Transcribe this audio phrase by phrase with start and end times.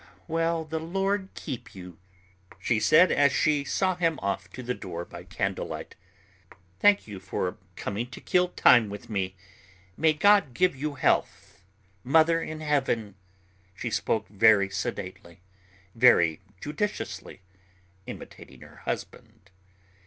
[0.27, 1.99] "Well, the Lord keep you,"
[2.57, 5.95] she said, as she saw him off to the door by candlelight.
[6.79, 9.35] "Thank you for coming to kill time with me.
[9.95, 11.61] May God give you health.
[12.03, 13.13] Mother in Heaven!"
[13.75, 15.41] She spoke very sedately,
[15.93, 17.43] very judiciously,
[18.07, 19.51] imitating her husband.